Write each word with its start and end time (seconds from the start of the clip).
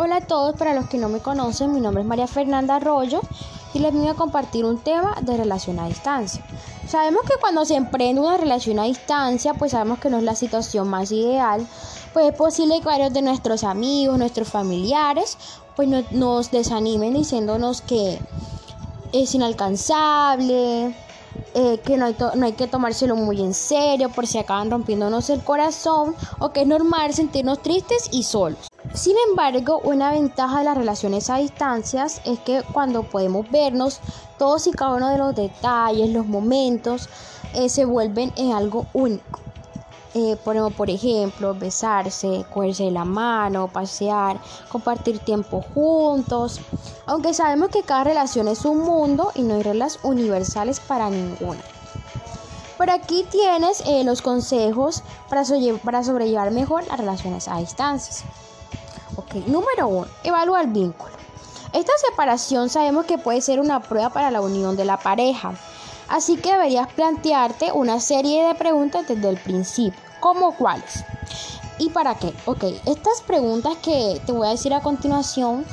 Hola 0.00 0.18
a 0.18 0.20
todos, 0.20 0.54
para 0.54 0.74
los 0.74 0.88
que 0.88 0.96
no 0.96 1.08
me 1.08 1.18
conocen, 1.18 1.72
mi 1.72 1.80
nombre 1.80 2.02
es 2.02 2.08
María 2.08 2.28
Fernanda 2.28 2.76
Arroyo 2.76 3.20
y 3.74 3.80
les 3.80 3.92
voy 3.92 4.06
a 4.06 4.14
compartir 4.14 4.64
un 4.64 4.78
tema 4.78 5.16
de 5.22 5.36
relación 5.36 5.80
a 5.80 5.88
distancia. 5.88 6.40
Sabemos 6.86 7.22
que 7.22 7.34
cuando 7.40 7.64
se 7.64 7.74
emprende 7.74 8.20
una 8.20 8.36
relación 8.36 8.78
a 8.78 8.84
distancia, 8.84 9.54
pues 9.54 9.72
sabemos 9.72 9.98
que 9.98 10.08
no 10.08 10.18
es 10.18 10.22
la 10.22 10.36
situación 10.36 10.86
más 10.86 11.10
ideal, 11.10 11.66
pues 12.12 12.30
es 12.30 12.34
posible 12.36 12.78
que 12.78 12.84
varios 12.84 13.12
de 13.12 13.22
nuestros 13.22 13.64
amigos, 13.64 14.16
nuestros 14.18 14.46
familiares, 14.46 15.36
pues 15.74 15.88
nos 16.12 16.52
desanimen 16.52 17.14
diciéndonos 17.14 17.80
que 17.80 18.20
es 19.12 19.34
inalcanzable, 19.34 20.94
eh, 21.54 21.80
que 21.84 21.96
no 21.96 22.06
hay, 22.06 22.16
no 22.36 22.46
hay, 22.46 22.52
que 22.52 22.68
tomárselo 22.68 23.16
muy 23.16 23.40
en 23.40 23.52
serio 23.52 24.10
por 24.10 24.28
si 24.28 24.38
acaban 24.38 24.70
rompiéndonos 24.70 25.28
el 25.28 25.42
corazón 25.42 26.14
o 26.38 26.50
que 26.50 26.60
es 26.60 26.68
normal 26.68 27.12
sentirnos 27.14 27.60
tristes 27.62 28.08
y 28.12 28.22
solos. 28.22 28.67
Sin 28.94 29.16
embargo, 29.28 29.80
una 29.84 30.12
ventaja 30.12 30.58
de 30.58 30.64
las 30.64 30.76
relaciones 30.76 31.28
a 31.30 31.36
distancias 31.36 32.20
es 32.24 32.38
que 32.40 32.62
cuando 32.72 33.02
podemos 33.02 33.50
vernos, 33.50 34.00
todos 34.38 34.66
y 34.66 34.72
cada 34.72 34.94
uno 34.94 35.10
de 35.10 35.18
los 35.18 35.34
detalles, 35.34 36.10
los 36.10 36.26
momentos, 36.26 37.08
eh, 37.54 37.68
se 37.68 37.84
vuelven 37.84 38.32
en 38.36 38.52
algo 38.52 38.86
único. 38.92 39.40
Eh, 40.14 40.36
por, 40.42 40.90
ejemplo, 40.90 41.54
besarse, 41.54 42.44
cogerse 42.52 42.90
la 42.90 43.04
mano, 43.04 43.68
pasear, 43.68 44.40
compartir 44.70 45.18
tiempo 45.18 45.62
juntos. 45.74 46.60
Aunque 47.06 47.34
sabemos 47.34 47.68
que 47.68 47.82
cada 47.82 48.04
relación 48.04 48.48
es 48.48 48.64
un 48.64 48.78
mundo 48.78 49.32
y 49.34 49.42
no 49.42 49.54
hay 49.54 49.62
reglas 49.62 49.98
universales 50.02 50.80
para 50.80 51.10
ninguna. 51.10 51.60
Por 52.78 52.90
aquí 52.90 53.26
tienes 53.30 53.82
eh, 53.86 54.02
los 54.02 54.22
consejos 54.22 55.02
para 55.28 55.44
sobrellevar 55.44 56.50
mejor 56.52 56.86
las 56.86 56.98
relaciones 56.98 57.46
a 57.46 57.58
distancias. 57.58 58.24
Ok, 59.28 59.46
número 59.46 59.88
uno, 59.88 60.08
evalúa 60.24 60.62
el 60.62 60.68
vínculo. 60.68 61.12
Esta 61.74 61.92
separación 62.08 62.70
sabemos 62.70 63.04
que 63.04 63.18
puede 63.18 63.42
ser 63.42 63.60
una 63.60 63.80
prueba 63.80 64.08
para 64.08 64.30
la 64.30 64.40
unión 64.40 64.74
de 64.74 64.86
la 64.86 64.96
pareja, 64.96 65.52
así 66.08 66.38
que 66.38 66.52
deberías 66.52 66.88
plantearte 66.88 67.72
una 67.72 68.00
serie 68.00 68.46
de 68.46 68.54
preguntas 68.54 69.06
desde 69.06 69.28
el 69.28 69.36
principio, 69.36 70.00
como 70.20 70.56
cuáles. 70.56 71.04
¿Y 71.78 71.90
para 71.90 72.14
qué? 72.14 72.32
Ok, 72.46 72.64
estas 72.86 73.20
preguntas 73.26 73.76
que 73.82 74.18
te 74.24 74.32
voy 74.32 74.46
a 74.46 74.52
decir 74.52 74.72
a 74.72 74.80
continuación, 74.80 75.66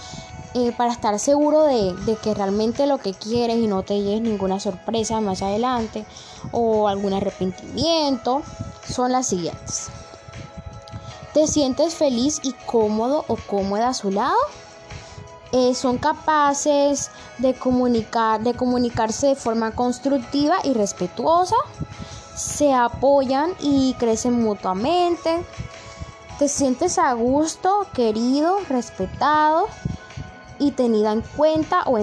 eh, 0.54 0.74
para 0.76 0.92
estar 0.92 1.18
seguro 1.18 1.64
de, 1.64 1.94
de, 2.06 2.18
que 2.18 2.34
realmente 2.34 2.88
lo 2.88 2.98
que 2.98 3.14
quieres 3.14 3.58
y 3.58 3.68
no 3.68 3.84
te 3.84 4.02
lleves 4.02 4.22
ninguna 4.22 4.60
sorpresa 4.60 5.22
más 5.22 5.42
adelante 5.42 6.06
o 6.52 6.90
algún 6.90 7.14
arrepentimiento, 7.14 8.42
son 8.86 9.14
las 9.14 9.28
siguientes. 9.28 9.90
¿Te 11.36 11.48
sientes 11.48 11.96
feliz 11.96 12.40
y 12.44 12.54
cómodo 12.66 13.26
o 13.28 13.36
cómoda 13.36 13.90
a 13.90 13.94
su 13.94 14.10
lado? 14.10 14.38
Eh, 15.52 15.76
son 15.76 15.98
capaces 15.98 17.12
de 17.40 17.54
comunicar, 17.54 18.40
de 18.40 18.54
comunicarse 18.54 19.28
de 19.28 19.36
forma 19.36 19.72
constructiva 19.72 20.60
y 20.64 20.72
respetuosa. 20.72 21.58
Se 22.38 22.74
apoyan 22.74 23.52
y 23.60 23.96
crecen 23.96 24.42
mutuamente. 24.42 25.44
Te 26.40 26.48
sientes 26.48 26.98
a 26.98 27.12
gusto, 27.12 27.86
querido, 27.94 28.60
respetado 28.70 29.68
y 30.58 30.72
tenida 30.72 31.12
en 31.12 31.22
cuenta 31.36 31.84
o 31.86 32.00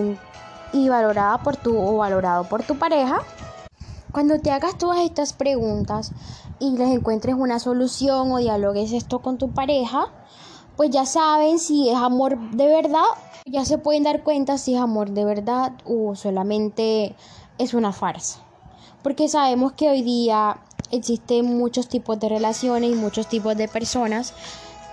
y 0.75 0.89
valorada 0.91 1.39
por 1.39 1.57
tu 1.57 1.75
o 1.81 1.97
valorado 1.97 2.45
por 2.45 2.65
tu 2.65 2.79
pareja. 2.79 3.23
Cuando 4.13 4.39
te 4.41 4.51
hagas 4.51 4.77
todas 4.77 5.01
estas 5.01 5.33
preguntas 5.33 6.13
y 6.63 6.71
les 6.77 6.91
encuentres 6.91 7.35
una 7.37 7.59
solución 7.59 8.31
o 8.31 8.39
dialogues 8.39 8.93
esto 8.93 9.19
con 9.19 9.37
tu 9.37 9.51
pareja, 9.51 10.07
pues 10.77 10.91
ya 10.91 11.07
saben 11.07 11.59
si 11.59 11.89
es 11.89 11.97
amor 11.97 12.39
de 12.53 12.67
verdad, 12.69 13.03
ya 13.47 13.65
se 13.65 13.79
pueden 13.79 14.05
dar 14.05 14.23
cuenta 14.23 14.57
si 14.59 14.75
es 14.75 14.81
amor 14.81 15.11
de 15.11 15.25
verdad 15.25 15.73
o 15.85 16.15
solamente 16.15 17.17
es 17.59 17.75
una 17.75 17.93
farsa. 17.93 18.39
Porque 19.03 19.29
sabemos 19.29 19.73
que 19.73 19.91
hoy 19.91 20.03
día 20.03 20.59
existen 20.93 21.59
muchos 21.59 21.89
tipos 21.89 22.21
de 22.21 22.29
relaciones 22.29 22.93
y 22.93 22.95
muchos 22.95 23.27
tipos 23.27 23.57
de 23.57 23.67
personas 23.67 24.33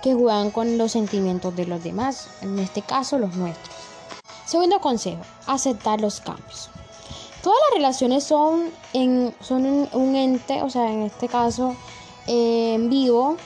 que 0.02 0.14
juegan 0.14 0.50
con 0.50 0.76
los 0.76 0.90
sentimientos 0.90 1.54
de 1.54 1.66
los 1.66 1.84
demás, 1.84 2.28
en 2.42 2.58
este 2.58 2.82
caso 2.82 3.16
los 3.16 3.36
nuestros. 3.36 3.76
Segundo 4.44 4.80
consejo, 4.80 5.22
aceptar 5.46 6.00
los 6.00 6.20
cambios. 6.20 6.68
Todas 7.42 7.58
las 7.68 7.76
relaciones 7.76 8.24
son, 8.24 8.70
en, 8.92 9.34
son 9.40 9.88
un 9.92 10.16
ente, 10.16 10.62
o 10.62 10.68
sea, 10.68 10.92
en 10.92 11.02
este 11.02 11.28
caso, 11.28 11.74
en 12.26 12.90
vivo, 12.90 13.36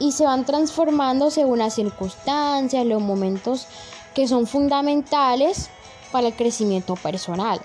y 0.00 0.12
se 0.12 0.24
van 0.24 0.44
transformando 0.44 1.30
según 1.30 1.58
las 1.60 1.74
circunstancias, 1.74 2.84
los 2.84 3.00
momentos 3.00 3.66
que 4.14 4.26
son 4.26 4.46
fundamentales 4.46 5.70
para 6.10 6.28
el 6.28 6.34
crecimiento 6.34 6.94
personal. 6.96 7.60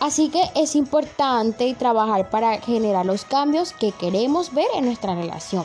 Así 0.00 0.28
que 0.28 0.42
es 0.54 0.76
importante 0.76 1.74
trabajar 1.74 2.30
para 2.30 2.60
generar 2.60 3.04
los 3.04 3.24
cambios 3.24 3.72
que 3.72 3.92
queremos 3.92 4.54
ver 4.54 4.68
en 4.74 4.84
nuestra 4.84 5.14
relación. 5.14 5.64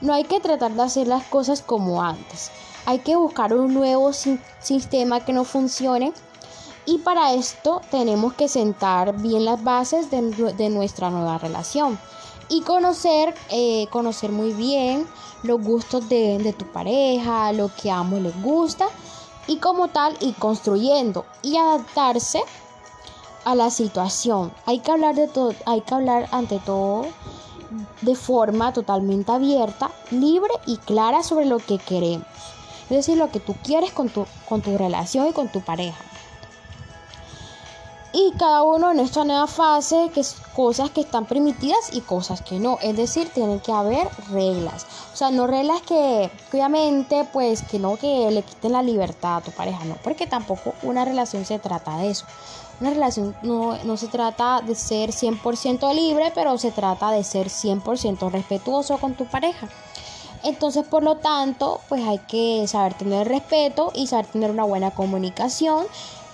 No 0.00 0.14
hay 0.14 0.24
que 0.24 0.40
tratar 0.40 0.72
de 0.72 0.82
hacer 0.82 1.08
las 1.08 1.24
cosas 1.24 1.60
como 1.60 2.02
antes. 2.02 2.50
Hay 2.86 3.00
que 3.00 3.16
buscar 3.16 3.52
un 3.52 3.74
nuevo 3.74 4.12
sistema 4.60 5.24
que 5.24 5.32
no 5.32 5.44
funcione 5.44 6.12
y 6.86 6.98
para 6.98 7.34
esto 7.34 7.82
tenemos 7.90 8.34
que 8.34 8.48
sentar 8.48 9.16
bien 9.18 9.44
las 9.44 9.62
bases 9.62 10.10
de, 10.10 10.70
nuestra 10.70 11.10
nueva 11.10 11.38
relación 11.38 11.98
y 12.48 12.62
conocer, 12.62 13.34
eh, 13.50 13.86
conocer 13.90 14.32
muy 14.32 14.52
bien 14.52 15.06
los 15.42 15.62
gustos 15.62 16.08
de, 16.08 16.54
tu 16.58 16.64
pareja, 16.66 17.52
lo 17.52 17.70
que 17.74 17.90
a 17.90 17.98
ambos 17.98 18.20
les 18.20 18.42
gusta 18.42 18.86
y 19.46 19.58
como 19.58 19.88
tal 19.88 20.16
ir 20.20 20.34
construyendo 20.36 21.24
y 21.42 21.56
adaptarse 21.56 22.42
a 23.44 23.54
la 23.54 23.70
situación. 23.70 24.52
Hay 24.66 24.80
que 24.80 24.90
hablar 24.90 25.14
de 25.14 25.28
todo, 25.28 25.54
hay 25.66 25.82
que 25.82 25.94
hablar 25.94 26.28
ante 26.32 26.58
todo 26.58 27.06
de 28.00 28.16
forma 28.16 28.72
totalmente 28.72 29.30
abierta, 29.30 29.90
libre 30.10 30.52
y 30.66 30.76
clara 30.78 31.22
sobre 31.22 31.46
lo 31.46 31.58
que 31.58 31.78
queremos. 31.78 32.26
Es 32.84 32.96
decir, 32.96 33.16
lo 33.16 33.30
que 33.30 33.38
tú 33.38 33.54
quieres 33.62 33.92
con 33.92 34.08
tu, 34.08 34.26
con 34.48 34.60
tu 34.62 34.76
relación 34.76 35.28
y 35.28 35.32
con 35.32 35.48
tu 35.48 35.60
pareja 35.60 36.09
y 38.12 38.32
cada 38.38 38.62
uno 38.62 38.90
en 38.90 38.98
esta 38.98 39.24
nueva 39.24 39.46
fase 39.46 40.10
que 40.12 40.20
es 40.20 40.36
cosas 40.54 40.90
que 40.90 41.02
están 41.02 41.26
permitidas 41.26 41.90
y 41.92 42.00
cosas 42.00 42.42
que 42.42 42.58
no. 42.58 42.78
Es 42.82 42.96
decir 42.96 43.30
tienen 43.32 43.60
que 43.60 43.72
haber 43.72 44.08
reglas. 44.30 44.86
O 45.12 45.16
sea 45.16 45.30
no 45.30 45.46
reglas 45.46 45.80
que 45.82 46.30
obviamente 46.52 47.26
pues 47.32 47.62
que 47.62 47.78
no 47.78 47.96
que 47.96 48.30
le 48.30 48.42
quiten 48.42 48.72
la 48.72 48.82
libertad 48.82 49.36
a 49.36 49.40
tu 49.40 49.52
pareja 49.52 49.84
no 49.84 49.96
porque 50.02 50.26
tampoco 50.26 50.74
una 50.82 51.04
relación 51.04 51.44
se 51.44 51.58
trata 51.58 51.98
de 51.98 52.10
eso. 52.10 52.26
Una 52.80 52.90
relación 52.90 53.36
no, 53.42 53.76
no 53.84 53.96
se 53.96 54.08
trata 54.08 54.62
de 54.62 54.74
ser 54.74 55.10
100% 55.10 55.94
libre 55.94 56.32
pero 56.34 56.58
se 56.58 56.72
trata 56.72 57.12
de 57.12 57.22
ser 57.22 57.48
100% 57.48 58.30
respetuoso 58.30 58.98
con 58.98 59.14
tu 59.14 59.26
pareja. 59.26 59.68
Entonces, 60.42 60.86
por 60.86 61.02
lo 61.02 61.16
tanto, 61.16 61.80
pues 61.90 62.02
hay 62.02 62.18
que 62.20 62.66
saber 62.66 62.94
tener 62.94 63.28
respeto 63.28 63.92
y 63.94 64.06
saber 64.06 64.24
tener 64.24 64.50
una 64.50 64.64
buena 64.64 64.90
comunicación 64.90 65.84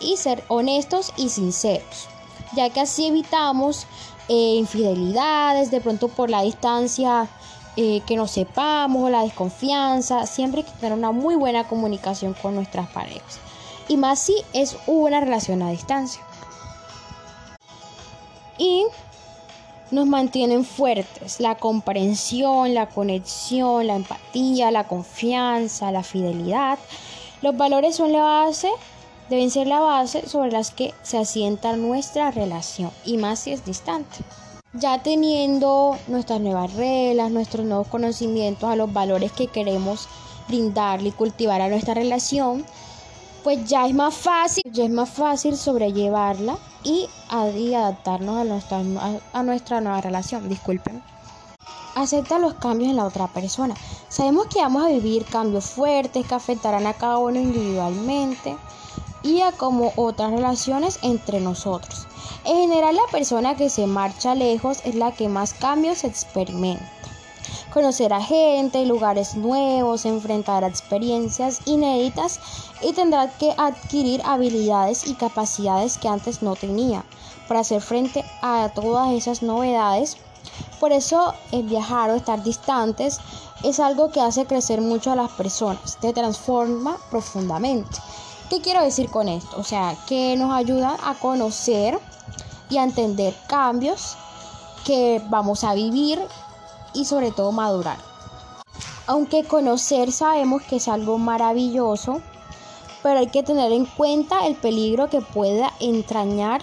y 0.01 0.17
ser 0.17 0.45
honestos 0.49 1.13
y 1.17 1.29
sinceros, 1.29 2.09
ya 2.55 2.71
que 2.71 2.81
así 2.81 3.07
evitamos 3.07 3.87
eh, 4.29 4.57
infidelidades, 4.57 5.71
de 5.71 5.81
pronto 5.81 6.09
por 6.09 6.31
la 6.31 6.43
distancia 6.43 7.29
eh, 7.77 8.01
que 8.07 8.17
no 8.17 8.27
sepamos 8.27 9.05
o 9.05 9.11
la 9.11 9.23
desconfianza, 9.23 10.27
siempre 10.27 10.63
hay 10.63 10.67
que 10.67 10.79
tener 10.79 10.97
una 10.97 11.13
muy 11.13 11.35
buena 11.35 11.69
comunicación 11.69 12.35
con 12.35 12.55
nuestras 12.55 12.89
parejas. 12.89 13.39
Y 13.89 13.97
más 13.97 14.19
si 14.19 14.35
es 14.53 14.77
una 14.87 15.21
relación 15.21 15.63
a 15.63 15.71
distancia. 15.71 16.23
Y 18.59 18.85
nos 19.91 20.07
mantienen 20.07 20.65
fuertes. 20.65 21.39
La 21.39 21.57
comprensión, 21.57 22.75
la 22.75 22.89
conexión, 22.89 23.87
la 23.87 23.97
empatía, 23.97 24.71
la 24.71 24.85
confianza, 24.85 25.93
la 25.93 26.03
fidelidad. 26.03 26.79
Los 27.43 27.57
valores 27.57 27.97
son 27.97 28.13
la 28.13 28.23
base 28.23 28.71
deben 29.29 29.51
ser 29.51 29.67
la 29.67 29.81
base 29.81 30.29
sobre 30.29 30.53
las 30.53 30.71
que 30.71 30.95
se 31.03 31.19
asienta 31.19 31.77
nuestra 31.77 32.31
relación 32.31 32.91
y 33.05 33.17
más 33.17 33.41
si 33.41 33.53
es 33.53 33.65
distante. 33.65 34.19
Ya 34.73 35.03
teniendo 35.03 35.97
nuestras 36.07 36.41
nuevas 36.41 36.75
reglas, 36.75 37.31
nuestros 37.31 37.65
nuevos 37.65 37.89
conocimientos 37.89 38.69
a 38.69 38.77
los 38.77 38.93
valores 38.93 39.33
que 39.33 39.47
queremos 39.47 40.09
brindarle 40.49 41.09
y 41.09 41.13
cultivar 41.13 41.61
a 41.61 41.69
nuestra 41.69 41.95
relación, 41.95 42.65
pues 43.43 43.65
ya 43.69 43.87
es 43.87 43.95
más 43.95 44.15
fácil, 44.15 44.63
ya 44.71 44.85
es 44.85 44.91
más 44.91 45.09
fácil 45.09 45.57
sobrellevarla 45.57 46.59
y, 46.83 47.09
adaptarnos 47.31 48.37
a 48.37 48.45
nuestra, 48.45 48.83
a 49.33 49.43
nuestra 49.43 49.81
nueva 49.81 50.01
relación. 50.01 50.49
Disculpen. 50.49 51.03
Acepta 51.95 52.39
los 52.39 52.55
cambios 52.55 52.91
en 52.91 52.97
la 52.97 53.07
otra 53.07 53.29
persona. 53.29 53.75
Sabemos 54.09 54.47
que 54.49 54.61
vamos 54.61 54.85
a 54.85 54.89
vivir 54.89 55.25
cambios 55.25 55.65
fuertes 55.65 56.27
que 56.27 56.35
afectarán 56.35 56.87
a 56.87 56.93
cada 56.93 57.19
uno 57.19 57.41
individualmente 57.41 58.57
y 59.27 59.43
como 59.57 59.93
otras 59.97 60.31
relaciones 60.31 61.01
entre 61.03 61.41
nosotros. 61.41 62.07
En 62.45 62.57
general 62.57 62.95
la 62.95 63.11
persona 63.11 63.57
que 63.57 63.69
se 63.69 63.87
marcha 63.89 64.37
lejos 64.37 64.79
es 64.85 64.95
la 64.95 65.13
que 65.13 65.29
más 65.29 65.53
cambios 65.53 66.05
experimenta. 66.05 66.89
conocer 67.75 68.13
a 68.13 68.23
gente, 68.23 68.87
lugares 68.87 69.35
nuevos, 69.35 70.07
enfrentar 70.07 70.65
experiencias 70.65 71.61
inéditas 71.67 72.41
y 72.81 72.93
tendrá 72.93 73.29
que 73.29 73.53
adquirir 73.59 74.23
habilidades 74.25 75.07
y 75.07 75.15
capacidades 75.15 75.99
que 75.99 76.09
antes 76.09 76.41
no 76.41 76.57
tenía 76.57 77.05
para 77.49 77.61
hacer 77.61 77.83
frente 77.83 78.25
a 78.41 78.71
todas 78.75 79.13
esas 79.13 79.43
novedades. 79.43 80.17
Por 80.81 80.93
eso 80.93 81.35
el 81.53 81.65
viajar 81.65 82.11
o 82.11 82.15
estar 82.15 82.43
distantes 82.43 83.19
es 83.63 83.81
algo 83.81 84.11
que 84.11 84.21
hace 84.21 84.47
crecer 84.47 84.81
mucho 84.81 85.11
a 85.11 85.17
las 85.17 85.31
personas, 85.33 85.99
te 86.01 86.13
transforma 86.13 86.97
profundamente. 87.11 87.99
¿Qué 88.49 88.61
quiero 88.61 88.81
decir 88.81 89.11
con 89.11 89.29
esto? 89.29 89.57
O 89.59 89.65
sea, 89.65 89.97
que 90.07 90.37
nos 90.37 90.53
ayuda 90.53 90.97
a 91.03 91.15
conocer 91.15 91.99
y 92.71 92.77
a 92.77 92.85
entender 92.85 93.35
cambios 93.49 94.17
que 94.85 95.21
vamos 95.29 95.65
a 95.65 95.75
vivir 95.75 96.21
y 96.95 97.07
sobre 97.07 97.33
todo 97.33 97.51
madurar. 97.51 97.99
Aunque 99.09 99.43
conocer 99.43 100.13
sabemos 100.13 100.63
que 100.63 100.77
es 100.77 100.87
algo 100.87 101.19
maravilloso, 101.19 102.21
pero 103.03 103.19
hay 103.19 103.29
que 103.29 103.43
tener 103.43 103.73
en 103.73 103.85
cuenta 103.85 104.47
el 104.47 104.55
peligro 104.55 105.11
que 105.11 105.21
pueda 105.21 105.73
entrañar 105.81 106.63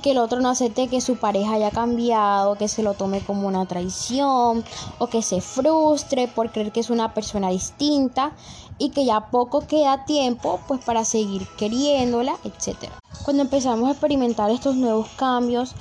que 0.00 0.12
el 0.12 0.18
otro 0.18 0.40
no 0.40 0.50
acepte 0.50 0.88
que 0.88 1.00
su 1.00 1.16
pareja 1.16 1.54
haya 1.54 1.70
cambiado, 1.70 2.56
que 2.56 2.68
se 2.68 2.82
lo 2.82 2.94
tome 2.94 3.20
como 3.20 3.48
una 3.48 3.66
traición 3.66 4.64
o 4.98 5.06
que 5.08 5.22
se 5.22 5.40
frustre 5.40 6.28
por 6.28 6.50
creer 6.50 6.72
que 6.72 6.80
es 6.80 6.90
una 6.90 7.14
persona 7.14 7.50
distinta 7.50 8.32
y 8.78 8.90
que 8.90 9.04
ya 9.04 9.30
poco 9.30 9.66
queda 9.66 10.04
tiempo 10.04 10.60
pues 10.66 10.84
para 10.84 11.04
seguir 11.04 11.46
queriéndola, 11.56 12.36
etc. 12.44 12.90
Cuando 13.24 13.42
empezamos 13.42 13.88
a 13.88 13.92
experimentar 13.92 14.50
estos 14.50 14.76
nuevos 14.76 15.08
cambios, 15.16 15.74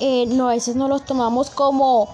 eh, 0.00 0.26
no, 0.26 0.48
a 0.48 0.52
veces 0.52 0.76
no 0.76 0.88
los 0.88 1.04
tomamos 1.04 1.50
como 1.50 2.08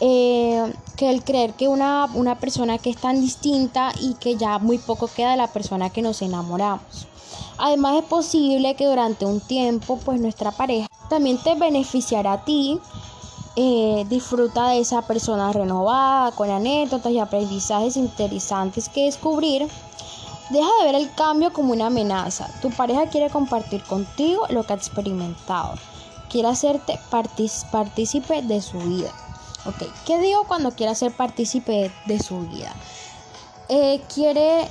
eh, 0.00 0.72
que 0.96 1.10
el 1.10 1.22
creer 1.22 1.54
que 1.54 1.68
una, 1.68 2.08
una 2.14 2.38
persona 2.38 2.78
que 2.78 2.90
es 2.90 2.96
tan 2.96 3.20
distinta 3.20 3.92
y 4.00 4.14
que 4.14 4.36
ya 4.36 4.58
muy 4.58 4.78
poco 4.78 5.08
queda 5.08 5.32
de 5.32 5.36
la 5.36 5.46
persona 5.48 5.90
que 5.90 6.02
nos 6.02 6.22
enamoramos. 6.22 7.06
Además 7.58 7.96
es 7.98 8.04
posible 8.04 8.74
que 8.74 8.86
durante 8.86 9.24
un 9.26 9.40
tiempo 9.40 9.98
pues 10.04 10.20
nuestra 10.20 10.50
pareja 10.50 10.88
también 11.08 11.38
te 11.38 11.54
beneficiará 11.54 12.34
a 12.34 12.44
ti. 12.44 12.80
Eh, 13.54 14.06
disfruta 14.08 14.68
de 14.68 14.80
esa 14.80 15.02
persona 15.02 15.52
renovada, 15.52 16.32
con 16.32 16.50
anécdotas 16.50 17.12
y 17.12 17.18
aprendizajes 17.18 17.96
interesantes 17.96 18.88
que 18.88 19.04
descubrir. 19.04 19.68
Deja 20.50 20.68
de 20.80 20.86
ver 20.86 20.94
el 20.94 21.14
cambio 21.14 21.52
como 21.52 21.72
una 21.72 21.86
amenaza. 21.86 22.48
Tu 22.60 22.70
pareja 22.70 23.06
quiere 23.06 23.30
compartir 23.30 23.82
contigo 23.84 24.46
lo 24.48 24.64
que 24.64 24.72
ha 24.72 24.76
experimentado. 24.76 25.74
Quiere 26.30 26.48
hacerte 26.48 26.98
partícipe 27.10 28.42
de 28.42 28.62
su 28.62 28.78
vida. 28.78 29.12
¿qué 30.06 30.18
digo 30.18 30.44
cuando 30.48 30.72
quiere 30.72 30.94
ser 30.94 31.12
partícipe 31.12 31.92
de 32.06 32.18
su 32.18 32.40
vida? 32.40 32.74
Eh, 33.68 34.02
quiere 34.12 34.68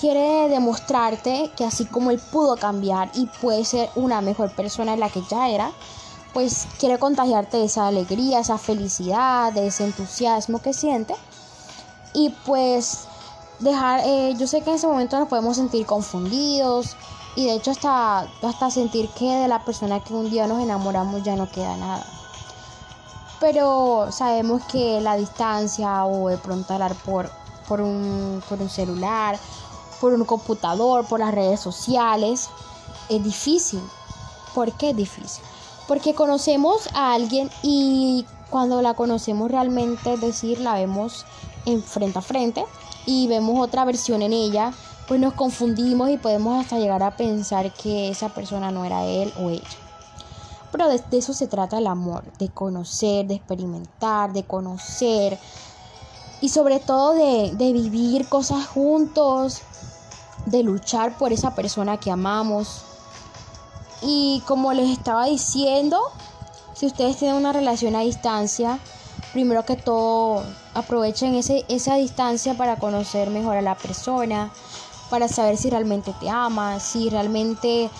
quiere 0.00 0.48
demostrarte 0.48 1.50
que 1.56 1.64
así 1.64 1.84
como 1.84 2.10
él 2.10 2.20
pudo 2.30 2.56
cambiar 2.56 3.10
y 3.14 3.26
puede 3.40 3.64
ser 3.64 3.90
una 3.96 4.20
mejor 4.20 4.50
persona 4.54 4.92
de 4.92 4.98
la 4.98 5.10
que 5.10 5.22
ya 5.28 5.48
era, 5.48 5.72
pues 6.32 6.66
quiere 6.78 6.98
contagiarte 6.98 7.56
de 7.56 7.64
esa 7.64 7.88
alegría, 7.88 8.40
esa 8.40 8.58
felicidad, 8.58 9.52
de 9.52 9.66
ese 9.66 9.84
entusiasmo 9.84 10.60
que 10.60 10.72
siente. 10.72 11.14
Y 12.14 12.30
pues 12.46 13.06
dejar, 13.58 14.02
eh, 14.04 14.34
yo 14.38 14.46
sé 14.46 14.62
que 14.62 14.70
en 14.70 14.76
ese 14.76 14.86
momento 14.86 15.18
nos 15.18 15.28
podemos 15.28 15.56
sentir 15.56 15.84
confundidos 15.84 16.96
y 17.34 17.46
de 17.46 17.54
hecho 17.54 17.70
hasta, 17.72 18.20
hasta 18.42 18.70
sentir 18.70 19.08
que 19.10 19.26
de 19.26 19.48
la 19.48 19.64
persona 19.64 20.00
que 20.00 20.14
un 20.14 20.30
día 20.30 20.46
nos 20.46 20.62
enamoramos 20.62 21.22
ya 21.22 21.36
no 21.36 21.50
queda 21.50 21.76
nada. 21.76 22.06
Pero 23.40 24.08
sabemos 24.10 24.62
que 24.64 25.00
la 25.00 25.16
distancia 25.16 26.04
o 26.04 26.28
de 26.28 26.38
pronto 26.38 26.72
hablar 26.72 26.94
por, 27.04 27.30
por, 27.68 27.80
un, 27.80 28.42
por 28.48 28.60
un 28.60 28.68
celular 28.68 29.38
por 30.00 30.12
un 30.12 30.24
computador, 30.24 31.06
por 31.06 31.20
las 31.20 31.34
redes 31.34 31.60
sociales, 31.60 32.48
es 33.08 33.22
difícil. 33.22 33.82
¿Por 34.54 34.72
qué 34.72 34.90
es 34.90 34.96
difícil? 34.96 35.44
Porque 35.86 36.14
conocemos 36.14 36.88
a 36.94 37.14
alguien 37.14 37.50
y 37.62 38.26
cuando 38.50 38.82
la 38.82 38.94
conocemos 38.94 39.50
realmente, 39.50 40.14
es 40.14 40.20
decir, 40.20 40.60
la 40.60 40.74
vemos 40.74 41.24
en 41.66 41.82
frente 41.82 42.18
a 42.18 42.22
frente 42.22 42.64
y 43.06 43.26
vemos 43.26 43.58
otra 43.60 43.84
versión 43.84 44.22
en 44.22 44.32
ella, 44.32 44.72
pues 45.06 45.20
nos 45.20 45.34
confundimos 45.34 46.10
y 46.10 46.18
podemos 46.18 46.60
hasta 46.60 46.78
llegar 46.78 47.02
a 47.02 47.16
pensar 47.16 47.72
que 47.72 48.10
esa 48.10 48.28
persona 48.28 48.70
no 48.70 48.84
era 48.84 49.04
él 49.04 49.32
o 49.38 49.50
ella. 49.50 49.68
Pero 50.70 50.88
de, 50.88 51.02
eso 51.12 51.32
se 51.32 51.46
trata 51.46 51.78
el 51.78 51.86
amor, 51.86 52.24
de 52.38 52.48
conocer, 52.48 53.26
de 53.26 53.34
experimentar, 53.34 54.32
de 54.32 54.44
conocer 54.44 55.38
y 56.40 56.50
sobre 56.50 56.78
todo 56.78 57.14
de, 57.14 57.52
de 57.54 57.72
vivir 57.72 58.28
cosas 58.28 58.66
juntos, 58.66 59.62
de 60.50 60.62
luchar 60.62 61.16
por 61.18 61.32
esa 61.32 61.54
persona 61.54 61.98
que 61.98 62.10
amamos. 62.10 62.82
Y 64.02 64.42
como 64.46 64.72
les 64.72 64.90
estaba 64.90 65.26
diciendo, 65.26 65.98
si 66.74 66.86
ustedes 66.86 67.16
tienen 67.16 67.36
una 67.36 67.52
relación 67.52 67.96
a 67.96 68.00
distancia, 68.00 68.78
primero 69.32 69.64
que 69.64 69.76
todo 69.76 70.42
aprovechen 70.74 71.34
ese, 71.34 71.64
esa 71.68 71.96
distancia 71.96 72.54
para 72.54 72.78
conocer 72.78 73.30
mejor 73.30 73.56
a 73.56 73.62
la 73.62 73.74
persona, 73.74 74.50
para 75.10 75.28
saber 75.28 75.56
si 75.56 75.70
realmente 75.70 76.14
te 76.20 76.28
ama, 76.28 76.80
si 76.80 77.10
realmente 77.10 77.90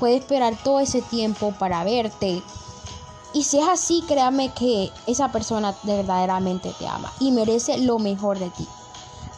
puede 0.00 0.16
esperar 0.16 0.54
todo 0.62 0.80
ese 0.80 1.02
tiempo 1.02 1.52
para 1.58 1.84
verte. 1.84 2.42
Y 3.32 3.44
si 3.44 3.58
es 3.58 3.68
así, 3.68 4.02
créame 4.08 4.50
que 4.50 4.90
esa 5.06 5.30
persona 5.30 5.74
verdaderamente 5.82 6.72
te 6.78 6.88
ama 6.88 7.12
y 7.20 7.32
merece 7.32 7.78
lo 7.78 7.98
mejor 7.98 8.38
de 8.38 8.50
ti. 8.50 8.66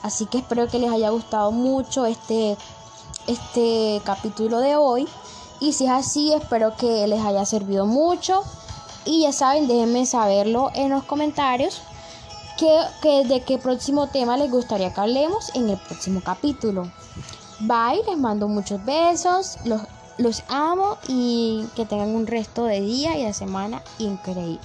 Así 0.09 0.25
que 0.25 0.39
espero 0.39 0.69
que 0.69 0.79
les 0.79 0.91
haya 0.91 1.11
gustado 1.11 1.53
mucho 1.53 2.07
este, 2.07 2.57
este 3.27 4.01
capítulo 4.07 4.61
de 4.61 4.75
hoy. 4.75 5.07
Y 5.61 5.75
si 5.75 5.85
es 5.85 5.91
así, 5.91 6.33
espero 6.33 6.75
que 6.77 7.07
les 7.07 7.23
haya 7.23 7.45
servido 7.45 7.85
mucho. 7.85 8.43
Y 9.05 9.25
ya 9.25 9.35
saben, 9.35 9.69
déjenme 9.69 10.07
saberlo 10.07 10.71
en 10.75 10.89
los 10.89 11.05
comentarios. 11.05 11.83
Que, 12.57 13.25
de 13.25 13.43
qué 13.43 13.59
próximo 13.59 14.07
tema 14.07 14.39
les 14.39 14.51
gustaría 14.51 14.95
que 14.95 15.01
hablemos 15.03 15.55
en 15.55 15.69
el 15.69 15.77
próximo 15.77 16.23
capítulo. 16.25 16.91
Bye, 17.61 18.03
les 18.09 18.17
mando 18.17 18.49
muchos 18.49 18.83
besos. 18.87 19.59
Los, 19.67 19.83
los 20.17 20.43
amo 20.49 20.97
y 21.07 21.67
que 21.77 21.85
tengan 21.85 22.15
un 22.15 22.27
resto 22.27 22.65
de 22.65 22.81
día 22.81 23.19
y 23.19 23.27
de 23.27 23.35
semana 23.35 23.83
increíble. 23.99 24.59